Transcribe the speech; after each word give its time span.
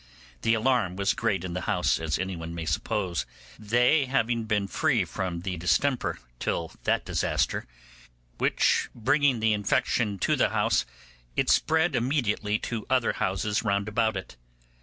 The 0.41 0.55
alarm 0.55 0.95
was 0.95 1.13
great 1.13 1.43
in 1.43 1.53
the 1.53 1.61
house, 1.69 1.99
as 1.99 2.17
anyone 2.17 2.55
may 2.55 2.65
suppose, 2.65 3.27
they 3.59 4.05
having 4.05 4.45
been 4.45 4.67
free 4.67 5.05
from 5.05 5.41
the 5.41 5.57
distemper 5.57 6.17
till 6.39 6.71
that 6.85 7.05
disaster, 7.05 7.67
which, 8.39 8.89
bringing 8.95 9.41
the 9.41 9.53
infection 9.53 10.17
to 10.17 10.35
the 10.35 10.49
house, 10.49 10.87
spread 11.45 11.93
it 11.95 11.97
immediately 11.99 12.57
to 12.57 12.87
other 12.89 13.13
houses 13.13 13.61
round 13.61 13.87
about 13.87 14.17
it. 14.17 14.37